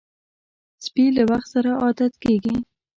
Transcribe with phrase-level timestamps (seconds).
[0.85, 2.55] سپي له وخت سره عادت کېږي.